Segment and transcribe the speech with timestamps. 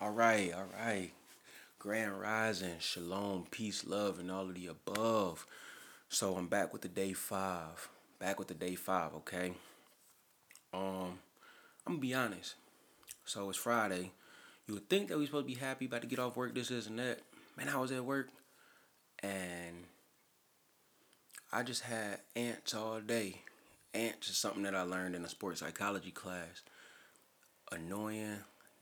[0.00, 1.10] All right, all right.
[1.80, 5.44] Grand Rising, Shalom, peace, love, and all of the above.
[6.08, 7.88] So I'm back with the day five.
[8.20, 9.54] Back with the day five, okay?
[10.72, 11.18] Um,
[11.84, 12.54] I'm gonna be honest.
[13.24, 14.12] So it's Friday.
[14.68, 16.68] You would think that we supposed to be happy about to get off work, this,
[16.68, 17.18] this, and that.
[17.56, 18.28] Man, I was at work
[19.20, 19.82] and
[21.52, 23.42] I just had ants all day.
[23.94, 26.62] Ants is something that I learned in a sports psychology class.
[27.72, 28.38] Annoying,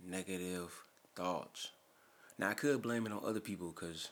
[0.06, 0.82] negative
[1.16, 1.70] thoughts.
[2.38, 4.10] Now I could blame it on other people because,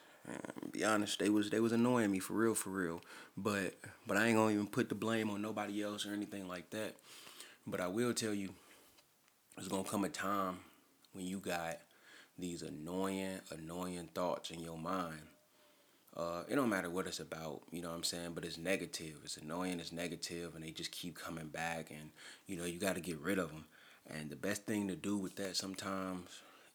[0.73, 3.03] be honest, they was they was annoying me for real, for real.
[3.37, 3.75] But
[4.07, 6.95] but I ain't gonna even put the blame on nobody else or anything like that.
[7.67, 8.51] But I will tell you,
[9.57, 10.59] there's gonna come a time
[11.13, 11.79] when you got
[12.39, 15.21] these annoying, annoying thoughts in your mind.
[16.17, 19.17] Uh, it don't matter what it's about, you know what I'm saying, but it's negative.
[19.25, 22.11] It's annoying, it's negative, and they just keep coming back, and
[22.47, 23.65] you know you got to get rid of them.
[24.09, 26.29] And the best thing to do with that sometimes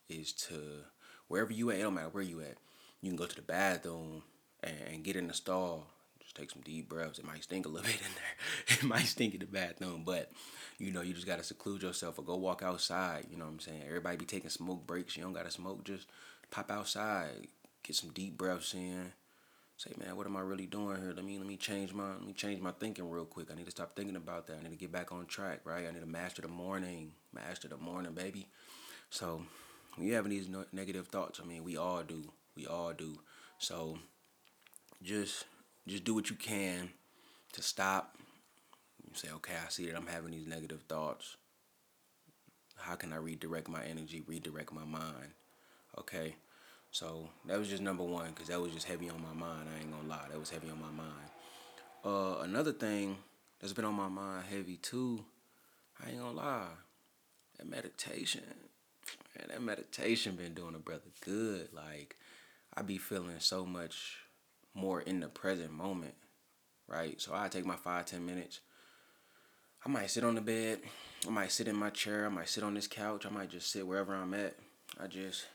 [0.09, 0.84] is to
[1.27, 2.58] wherever you at, it don't matter where you at,
[3.02, 4.23] you can go to the bathroom
[4.64, 5.88] and, and get in the stall.
[6.20, 7.20] Just take some deep breaths.
[7.20, 8.78] It might stink a little bit in there.
[8.80, 10.31] It might stink in the bathroom, but
[10.78, 13.28] you know, you just gotta seclude yourself or go walk outside.
[13.30, 13.83] You know what I'm saying?
[13.88, 15.16] Everybody be taking smoke breaks.
[15.16, 15.83] You don't gotta smoke.
[15.86, 16.08] Just
[16.52, 17.48] pop outside,
[17.83, 19.14] get some deep breaths in.
[19.78, 21.14] Say, man, what am I really doing here?
[21.16, 23.48] Let me let me change my let me change my thinking real quick.
[23.50, 24.58] I need to stop thinking about that.
[24.59, 25.88] I need to get back on track, right?
[25.88, 28.48] I need to master the morning, master the morning, baby.
[29.09, 29.44] So
[30.00, 32.23] when you having these no- negative thoughts, I mean, we all do.
[32.55, 33.19] We all do.
[33.58, 34.00] So
[35.03, 35.44] just
[35.88, 36.89] just do what you can
[37.52, 38.17] to stop.
[39.03, 41.36] You say, okay, I see that I'm having these negative thoughts.
[42.77, 45.33] How can I redirect my energy, redirect my mind?
[45.97, 46.36] Okay.
[46.92, 49.67] So that was just number one because that was just heavy on my mind.
[49.75, 51.30] I ain't gonna lie, that was heavy on my mind.
[52.05, 53.17] Uh, another thing
[53.59, 55.25] that's been on my mind heavy too.
[56.02, 56.67] I ain't gonna lie,
[57.58, 58.69] that meditation.
[59.38, 61.69] Man, that meditation been doing a brother good.
[61.73, 62.15] Like,
[62.75, 64.17] I be feeling so much
[64.73, 66.15] more in the present moment,
[66.87, 67.19] right?
[67.21, 68.59] So I take my five, ten minutes.
[69.86, 70.80] I might sit on the bed.
[71.27, 72.25] I might sit in my chair.
[72.25, 73.25] I might sit on this couch.
[73.25, 74.55] I might just sit wherever I'm at.
[74.99, 75.45] I just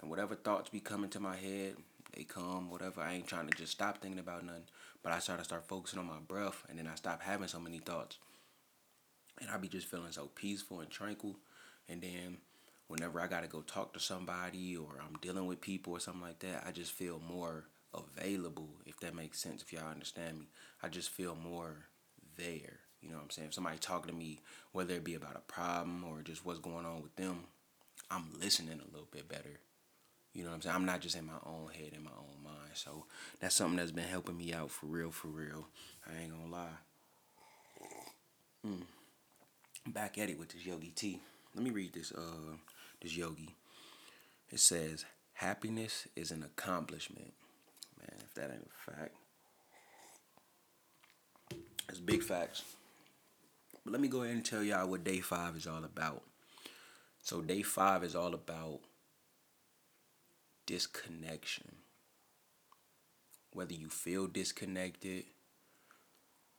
[0.00, 1.76] and whatever thoughts be coming to my head,
[2.14, 2.70] they come.
[2.70, 3.00] Whatever.
[3.00, 4.64] I ain't trying to just stop thinking about nothing,
[5.02, 7.58] but I start to start focusing on my breath, and then I stop having so
[7.58, 8.18] many thoughts
[9.40, 11.36] and I be just feeling so peaceful and tranquil.
[11.88, 12.38] And then
[12.88, 16.38] whenever I gotta go talk to somebody or I'm dealing with people or something like
[16.40, 20.46] that, I just feel more available, if that makes sense, if y'all understand me.
[20.82, 21.86] I just feel more
[22.36, 22.80] there.
[23.00, 23.48] You know what I'm saying?
[23.48, 24.40] If somebody talking to me,
[24.72, 27.44] whether it be about a problem or just what's going on with them,
[28.10, 29.60] I'm listening a little bit better.
[30.32, 30.76] You know what I'm saying?
[30.76, 32.72] I'm not just in my own head, in my own mind.
[32.74, 33.04] So
[33.40, 35.66] that's something that's been helping me out for real, for real.
[36.08, 36.78] I ain't gonna lie.
[38.66, 38.82] Mm
[39.86, 41.20] back at it with this Yogi tea.
[41.54, 42.56] Let me read this uh
[43.00, 43.54] this yogi.
[44.50, 47.32] It says, happiness is an accomplishment.
[47.98, 49.14] Man, if that ain't a fact.
[51.88, 52.62] It's big facts.
[53.84, 56.22] But let me go ahead and tell y'all what day five is all about.
[57.22, 58.80] So day five is all about
[60.66, 61.76] disconnection.
[63.52, 65.24] Whether you feel disconnected,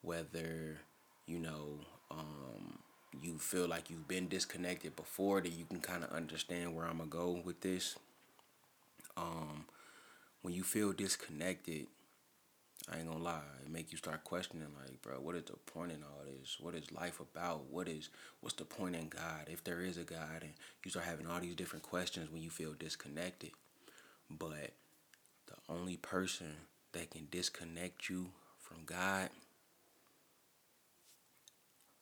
[0.02, 0.78] whether,
[1.25, 1.80] you know,
[2.12, 2.80] um,
[3.22, 6.98] you feel like you've been disconnected before that you can kind of understand where I'm
[6.98, 7.96] gonna go with this.
[9.18, 9.66] Um,
[10.42, 11.88] when you feel disconnected,
[12.92, 15.92] I ain't gonna lie, it make you start questioning like, bro, what is the point
[15.92, 16.58] in all this?
[16.59, 17.66] What is life about?
[17.72, 18.09] What is
[18.42, 19.47] what's the point in God?
[19.47, 20.53] If there is a God and
[20.84, 23.52] you start having all these different questions when you feel disconnected.
[24.30, 24.72] But
[25.47, 26.56] the only person
[26.92, 29.30] that can disconnect you from God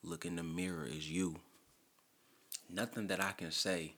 [0.03, 1.37] look in the mirror is you.
[2.69, 3.95] Nothing that I can say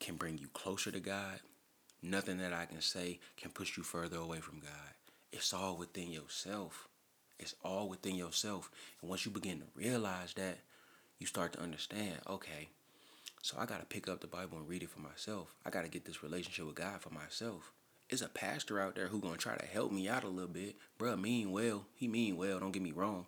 [0.00, 1.40] can bring you closer to God.
[2.02, 4.94] Nothing that I can say can push you further away from God.
[5.32, 6.88] It's all within yourself.
[7.38, 8.70] It's all within yourself.
[9.00, 10.58] And once you begin to realize that,
[11.18, 12.68] you start to understand, okay,
[13.42, 15.54] so I got to pick up the Bible and read it for myself.
[15.64, 17.72] I got to get this relationship with God for myself.
[18.08, 20.48] There's a pastor out there who going to try to help me out a little
[20.48, 20.76] bit.
[20.98, 21.86] Bruh, mean well.
[21.94, 23.26] He mean well, don't get me wrong.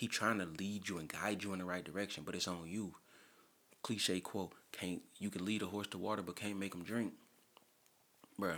[0.00, 2.66] He trying to lead you and guide you in the right direction, but it's on
[2.66, 2.94] you.
[3.82, 7.12] Cliche quote: "Can't you can lead a horse to water, but can't make him drink."
[8.40, 8.56] Bruh,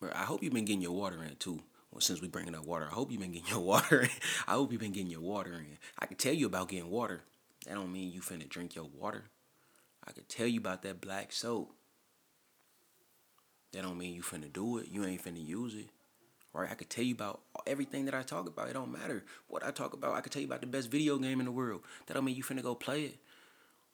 [0.00, 0.16] bruh.
[0.16, 1.60] I hope you've been getting your water in too.
[1.90, 4.08] Well, since we bringing up water, I hope you've been getting your water in.
[4.48, 5.76] I hope you've been getting your water in.
[5.98, 7.20] I can tell you about getting water.
[7.66, 9.24] That don't mean you finna drink your water.
[10.08, 11.74] I could tell you about that black soap.
[13.72, 14.88] That don't mean you finna do it.
[14.90, 15.90] You ain't finna use it,
[16.56, 16.70] right?
[16.70, 18.68] I could tell you about everything that I talk about.
[18.68, 20.14] It don't matter what I talk about.
[20.14, 21.82] I could tell you about the best video game in the world.
[22.06, 23.16] That don't mean you finna go play it.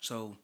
[0.00, 0.37] So,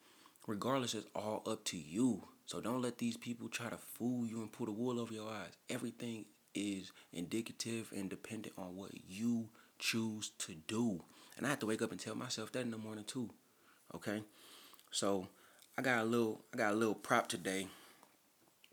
[0.46, 2.24] regardless, it's all up to you.
[2.46, 5.28] So don't let these people try to fool you and pull the wool over your
[5.28, 5.52] eyes.
[5.68, 6.24] Everything
[6.54, 11.02] is indicative and dependent on what you choose to do.
[11.36, 13.30] And I have to wake up and tell myself that in the morning too.
[13.94, 14.22] Okay?
[14.90, 15.28] So
[15.76, 17.68] I got a little I got a little prop today.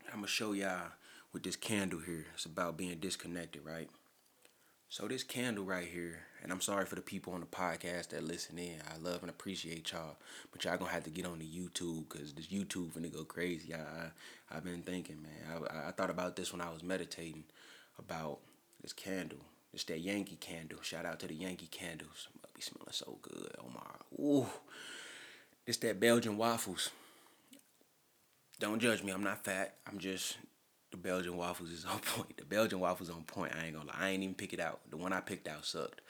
[0.08, 0.92] I'm gonna show y'all
[1.36, 2.24] with this candle here.
[2.32, 3.90] It's about being disconnected, right?
[4.88, 8.24] So this candle right here, and I'm sorry for the people on the podcast that
[8.24, 8.80] listen in.
[8.90, 10.16] I love and appreciate y'all,
[10.50, 13.74] but y'all gonna have to get on the YouTube because this YouTube finna go crazy.
[13.74, 14.10] I, I
[14.50, 15.60] I've been thinking, man.
[15.70, 17.44] I, I thought about this when I was meditating
[17.98, 18.38] about
[18.80, 19.40] this candle.
[19.74, 20.78] It's that Yankee candle.
[20.80, 22.28] Shout out to the Yankee candles.
[22.40, 23.54] Must be smelling so good.
[23.58, 24.46] Oh my, ooh.
[25.66, 26.88] It's that Belgian waffles.
[28.58, 29.12] Don't judge me.
[29.12, 29.74] I'm not fat.
[29.86, 30.38] I'm just
[30.90, 32.36] the Belgian waffles is on point.
[32.36, 33.52] The Belgian waffles on point.
[33.56, 33.96] I ain't gonna lie.
[33.98, 34.80] I ain't even pick it out.
[34.90, 36.00] The one I picked out sucked.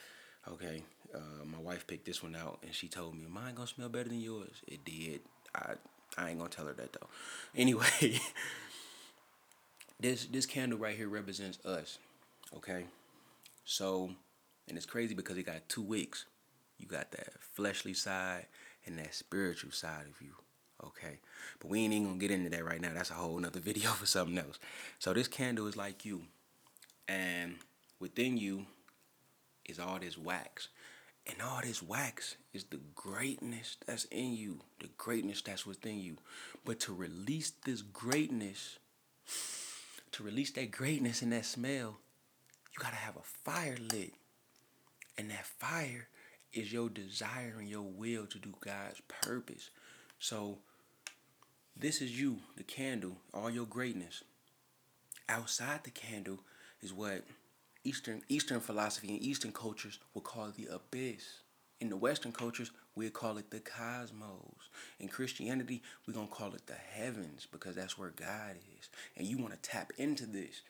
[0.49, 0.83] Okay.
[1.15, 4.09] Uh, my wife picked this one out and she told me mine gonna smell better
[4.09, 4.63] than yours.
[4.67, 5.21] It did.
[5.55, 5.75] I
[6.17, 7.09] I ain't gonna tell her that though.
[7.57, 8.21] Anyway,
[9.99, 11.99] this this candle right here represents us.
[12.57, 12.85] Okay.
[13.65, 14.11] So,
[14.69, 16.27] and it's crazy because it got two wicks.
[16.79, 18.47] You got that fleshly side
[18.85, 20.33] and that spiritual side of you.
[20.85, 21.21] Okay.
[21.61, 22.93] But we ain't even gonna get into that right now.
[22.95, 24.59] That's a whole nother video for something else.
[24.99, 26.23] So this candle is like you.
[27.09, 27.57] And
[28.01, 28.67] within you
[29.65, 30.69] is all this wax.
[31.27, 34.61] And all this wax is the greatness that's in you.
[34.81, 36.19] The greatness that's within you.
[36.65, 38.79] But to release this greatness,
[40.13, 41.99] to release that greatness and that smell,
[42.73, 44.13] you gotta have a fire lit.
[45.19, 46.09] And that fire
[46.53, 49.71] is your desire and your will to do God's purpose.
[50.19, 50.59] So
[51.79, 54.25] this is you, the candle, all your greatness.
[55.29, 56.39] Outside the candle
[56.81, 57.25] is what
[57.85, 61.41] Eastern Eastern philosophy and Eastern cultures will call the abyss.
[61.79, 64.71] In the Western cultures, we call it the cosmos.
[64.99, 68.89] In Christianity, we're going to call it the heavens because that's where God is.
[69.15, 70.63] And you want to tap into this,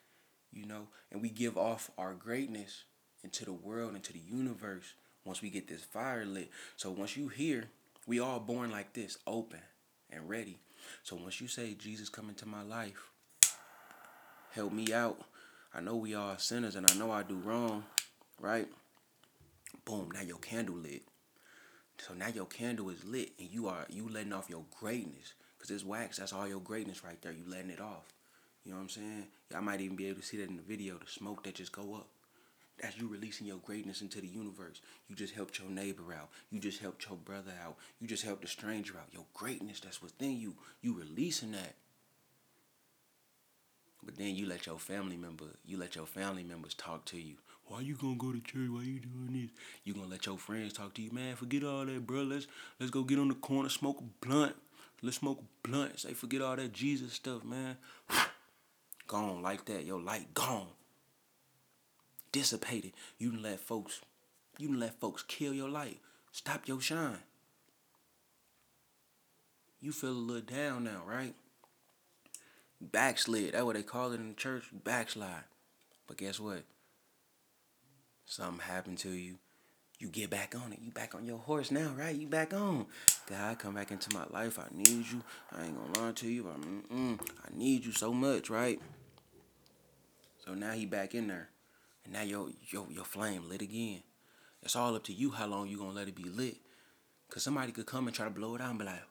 [0.52, 2.82] you know, and we give off our greatness
[3.22, 4.94] into the world, into the universe
[5.24, 6.50] once we get this fire lit.
[6.76, 7.66] So once you hear,
[8.08, 9.60] we all born like this, open
[10.10, 10.58] and ready.
[11.02, 13.10] So once you say, Jesus, come into my life,
[14.52, 15.20] help me out.
[15.74, 17.84] I know we are sinners and I know I do wrong,
[18.40, 18.68] right?
[19.84, 21.02] Boom, now your candle lit.
[21.98, 25.34] So now your candle is lit and you are you letting off your greatness.
[25.58, 27.32] Cause this wax, that's all your greatness right there.
[27.32, 28.12] You letting it off.
[28.64, 29.26] You know what I'm saying?
[29.50, 31.72] Y'all might even be able to see that in the video, the smoke that just
[31.72, 32.08] go up.
[32.80, 34.80] That's you releasing your greatness into the universe.
[35.08, 36.28] You just helped your neighbor out.
[36.50, 37.76] You just helped your brother out.
[38.00, 39.12] You just helped a stranger out.
[39.12, 40.54] Your greatness that's within you.
[40.82, 41.74] You releasing that.
[44.04, 47.34] But then you let your family member, you let your family members talk to you.
[47.66, 48.68] Why you gonna go to church?
[48.70, 49.50] Why you doing this?
[49.82, 51.34] You gonna let your friends talk to you, man?
[51.34, 52.22] Forget all that, bro.
[52.22, 52.46] Let's
[52.78, 54.54] let's go get on the corner, smoke a blunt.
[55.02, 55.98] Let's smoke a blunt.
[55.98, 57.76] Say forget all that Jesus stuff, man.
[59.08, 59.84] gone like that.
[59.84, 60.68] Your light gone.
[62.32, 62.92] Dissipated.
[63.18, 64.00] You can let folks,
[64.58, 66.00] you can let folks kill your light.
[66.32, 67.18] Stop your shine.
[69.80, 71.34] You feel a little down now, right?
[72.80, 73.52] Backslid.
[73.52, 74.64] That's what they call it in the church.
[74.72, 75.44] Backslide.
[76.06, 76.64] But guess what?
[78.26, 79.36] Something happened to you.
[79.98, 80.80] You get back on it.
[80.82, 82.14] You back on your horse now, right?
[82.14, 82.86] You back on.
[83.30, 84.58] God, come back into my life.
[84.58, 85.22] I need you.
[85.52, 86.48] I ain't gonna lie to you.
[86.48, 88.78] I, I need you so much, right?
[90.44, 91.48] So now he back in there.
[92.06, 94.02] And now your, your, your flame lit again.
[94.62, 96.56] It's all up to you how long you gonna let it be lit.
[97.28, 99.02] Cause somebody could come and try to blow it out and be like,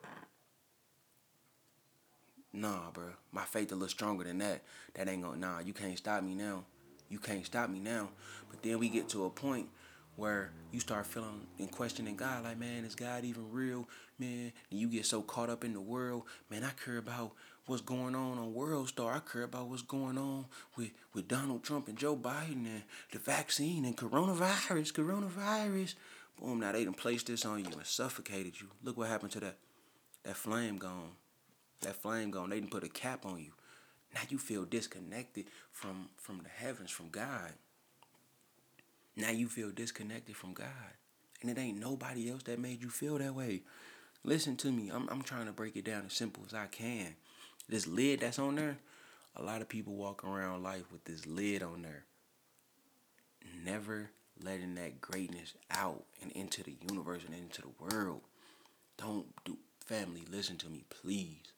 [2.53, 4.63] nah, bro, my faith a little stronger than that.
[4.93, 6.63] That ain't gonna, nah, you can't stop me now.
[7.09, 8.09] You can't stop me now.
[8.49, 9.67] But then we get to a point
[10.15, 13.89] where you start feeling and questioning God, like, man, is God even real?
[14.17, 16.23] Man, and you get so caught up in the world.
[16.49, 17.33] Man, I care about
[17.67, 19.13] what's going on on World Star.
[19.13, 20.45] I care about what's going on
[20.75, 25.95] with, with Donald Trump and Joe Biden and the vaccine and coronavirus, coronavirus.
[26.39, 28.67] Boom, now they done placed this on you and suffocated you.
[28.83, 29.57] Look what happened to that.
[30.23, 31.11] That flame gone.
[31.81, 32.49] That flame gone.
[32.49, 33.51] They didn't put a cap on you.
[34.13, 37.53] Now you feel disconnected from from the heavens, from God.
[39.15, 40.67] Now you feel disconnected from God.
[41.41, 43.61] And it ain't nobody else that made you feel that way.
[44.23, 44.89] Listen to me.
[44.89, 47.15] I'm I'm trying to break it down as simple as I can.
[47.67, 48.77] This lid that's on there,
[49.35, 52.05] a lot of people walk around life with this lid on there.
[53.63, 54.11] Never
[54.43, 58.21] letting that greatness out and into the universe and into the world.
[58.97, 61.53] Don't do family, listen to me, please.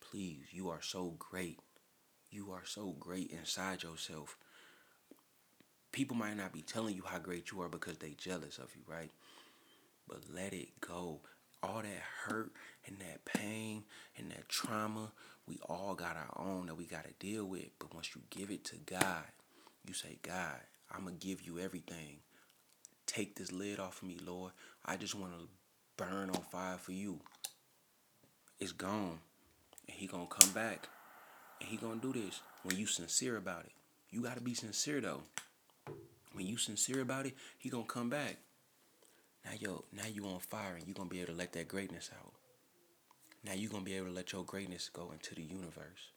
[0.00, 1.58] Please, you are so great.
[2.30, 4.36] You are so great inside yourself.
[5.92, 8.82] People might not be telling you how great you are because they jealous of you,
[8.86, 9.10] right?
[10.08, 11.20] But let it go.
[11.62, 12.52] All that hurt
[12.86, 13.84] and that pain
[14.16, 15.12] and that trauma,
[15.46, 17.66] we all got our own that we got to deal with.
[17.78, 19.24] But once you give it to God,
[19.86, 22.18] you say, God, I'm going to give you everything.
[23.06, 24.52] Take this lid off of me, Lord.
[24.86, 25.48] I just want to
[25.96, 27.20] burn on fire for you.
[28.58, 29.18] It's gone.
[29.88, 30.88] And he going to come back.
[31.60, 33.72] And he going to do this when you sincere about it.
[34.10, 35.22] You got to be sincere, though.
[36.32, 38.38] When you sincere about it, he going to come back.
[39.44, 42.10] Now, yo, now you on fire and you're to be able to let that greatness
[42.18, 42.32] out.
[43.44, 46.10] Now you're to be able to let your greatness go into the universe.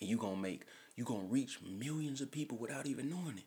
[0.00, 0.62] And you going to make,
[0.94, 3.44] you going to reach millions of people without even knowing it.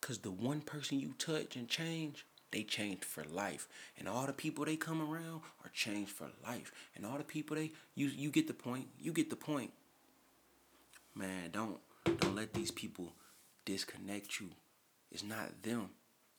[0.00, 3.68] Because the one person you touch and change, they changed for life.
[3.98, 6.72] And all the people they come around are changed for life.
[6.94, 8.88] And all the people they, you, you get the point.
[9.00, 9.72] You get the point.
[11.14, 11.78] Man, don't,
[12.20, 13.14] don't let these people
[13.64, 14.50] disconnect you.
[15.10, 15.90] It's not them.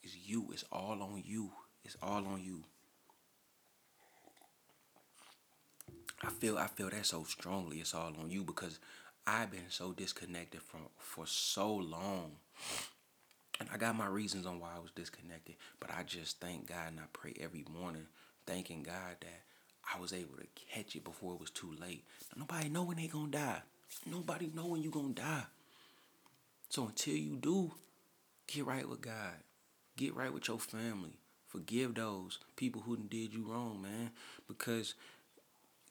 [0.01, 0.49] It's you.
[0.51, 1.51] It's all on you.
[1.85, 2.63] It's all on you.
[6.21, 7.77] I feel I feel that so strongly.
[7.77, 8.79] It's all on you because
[9.27, 12.31] I've been so disconnected from for so long.
[13.59, 16.87] And I got my reasons on why I was disconnected, but I just thank God
[16.89, 18.07] and I pray every morning,
[18.47, 19.41] thanking God that
[19.93, 22.03] I was able to catch it before it was too late.
[22.35, 23.61] Nobody know when they gonna die.
[24.05, 25.43] Nobody know when you gonna die.
[26.69, 27.71] So until you do,
[28.47, 29.35] get right with God.
[29.95, 31.19] Get right with your family.
[31.53, 34.09] Forgive those people who did you wrong, man.
[34.47, 34.95] Because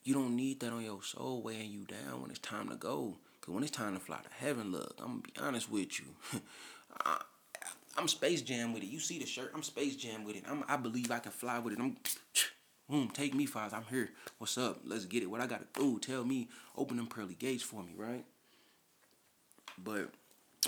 [0.03, 3.15] you don't need that on your soul weighing you down when it's time to go.
[3.39, 6.07] Cause when it's time to fly to heaven, look, I'm gonna be honest with you.
[7.05, 7.21] I,
[7.97, 8.87] am Space Jam with it.
[8.87, 9.51] You see the shirt?
[9.55, 10.43] I'm Space Jam with it.
[10.49, 11.79] I'm, I believe I can fly with it.
[11.79, 11.95] I'm,
[12.89, 13.71] boom, take me, Foz.
[13.71, 14.09] I'm here.
[14.39, 14.81] What's up?
[14.83, 15.29] Let's get it.
[15.29, 15.97] What I gotta do?
[15.99, 16.49] Tell me.
[16.75, 18.25] Open them pearly gates for me, right?
[19.81, 20.09] But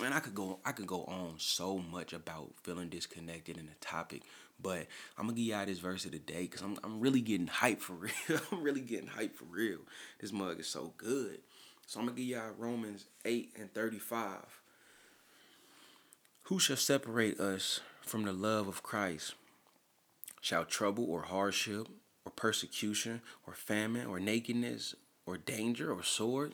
[0.02, 3.76] man, I could go I could go on so much about feeling disconnected in the
[3.82, 4.24] topic,
[4.62, 7.48] but I'm gonna give y'all this verse of the day because I'm I'm really getting
[7.48, 7.94] hyped for
[8.30, 8.40] real.
[8.52, 9.80] I'm really getting hyped for real.
[10.20, 11.40] This mug is so good.
[11.86, 14.38] So I'm gonna give y'all Romans 8 and 35.
[16.44, 19.36] Who shall separate us from the love of Christ?
[20.42, 21.88] Shall trouble or hardship
[22.24, 24.96] or persecution or famine or nakedness
[25.26, 26.54] or danger or sword?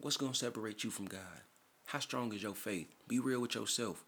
[0.00, 1.42] What's gonna separate you from God?
[1.86, 2.88] How strong is your faith?
[3.06, 4.04] Be real with yourself.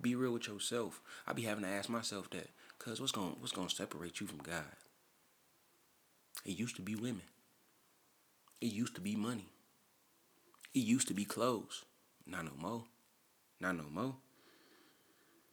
[0.00, 1.00] Be real with yourself.
[1.26, 2.48] I be having to ask myself that.
[2.78, 4.64] Cause what's going what's gonna separate you from God?
[6.44, 7.22] It used to be women.
[8.60, 9.48] It used to be money.
[10.74, 11.84] It used to be clothes.
[12.26, 12.84] Not no more.
[13.60, 14.14] Not no more.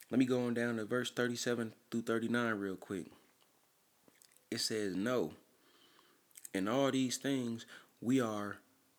[0.09, 3.07] Let me go on down to verse 37 through 39 real quick.
[4.49, 5.33] It says, No.
[6.53, 7.65] In all these things,
[8.01, 8.57] we are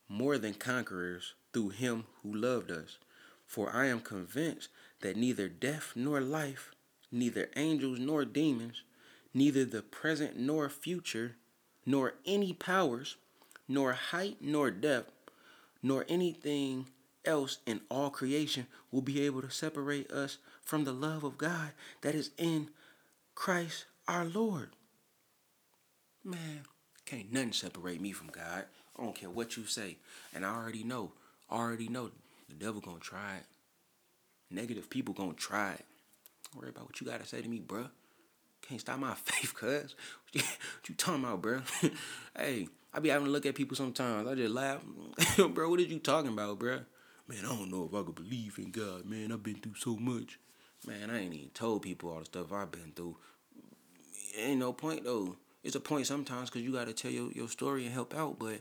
[0.09, 2.99] more than conquerors through him who loved us.
[3.47, 4.69] For I am convinced
[5.01, 6.73] that neither death nor life,
[7.11, 8.83] neither angels nor demons,
[9.33, 11.37] neither the present nor future,
[11.87, 13.17] nor any powers,
[13.67, 15.13] nor height nor depth,
[15.83, 16.87] nor anything
[17.25, 21.73] else in all creation will be able to separate us from the love of God
[22.01, 22.71] that is in
[23.35, 24.71] Christ our Lord.
[26.25, 26.63] Man,
[27.05, 28.65] can't nothing separate me from God.
[28.99, 29.99] I don't care what you say.
[30.35, 31.13] And I already know
[31.51, 32.11] already know
[32.49, 33.45] the devil gonna try it.
[34.51, 35.85] Negative people gonna try it.
[36.53, 37.91] Don't worry about what you gotta say to me, bruh.
[38.63, 39.95] Can't stop my faith, cuz.
[40.33, 41.63] What you talking about, bruh?
[42.37, 44.29] hey, I be having to look at people sometimes.
[44.29, 44.83] I just laugh.
[45.37, 46.85] bro, what are you talking about, bruh?
[47.27, 49.33] Man, I don't know if I could believe in God, man.
[49.33, 50.39] I've been through so much.
[50.87, 53.17] Man, I ain't even told people all the stuff I've been through.
[54.39, 55.37] Ain't no point, though.
[55.63, 58.39] It's a point sometimes because you got to tell your, your story and help out,
[58.39, 58.61] but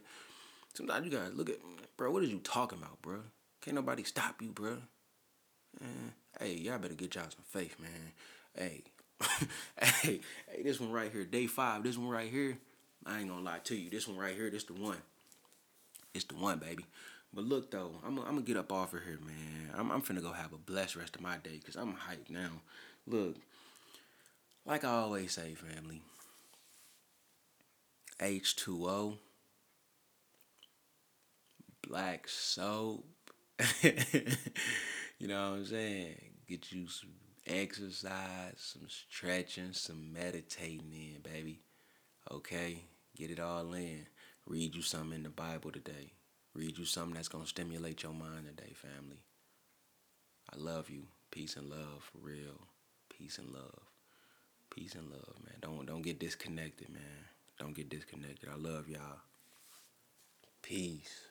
[0.73, 1.59] sometimes you got to look at
[1.97, 3.21] Bro, what are you talking about, bro?
[3.59, 4.77] Can't nobody stop you, bro.
[6.39, 8.11] Hey, y'all better get y'all some faith, man.
[8.55, 8.83] Hey,
[9.81, 10.19] hey,
[10.51, 12.57] hey, this one right here, day five, this one right here,
[13.05, 13.89] I ain't gonna lie to you.
[13.89, 14.97] This one right here, this the one.
[16.13, 16.85] It's the one, baby.
[17.33, 19.71] But look though, I'm, I'm gonna get up off of here, man.
[19.75, 22.51] I'm, I'm finna go have a blessed rest of my day because I'm hyped now.
[23.07, 23.35] Look,
[24.65, 26.01] like I always say, family,
[28.19, 29.17] H2O
[31.81, 33.05] black soap.
[35.19, 36.15] you know what I'm saying?
[36.47, 37.09] Get you some
[37.45, 41.59] exercise, some stretching, some meditating in, baby.
[42.31, 42.83] Okay?
[43.15, 44.05] Get it all in.
[44.45, 46.13] Read you something in the Bible today.
[46.53, 49.23] Read you something that's going to stimulate your mind today, family.
[50.53, 51.03] I love you.
[51.31, 52.67] Peace and love for real.
[53.09, 53.79] Peace and love.
[54.69, 55.55] Peace and love, man.
[55.61, 57.25] Don't don't get disconnected, man.
[57.59, 58.49] Don't get disconnected.
[58.49, 59.19] I love y'all.
[60.61, 61.26] Peace.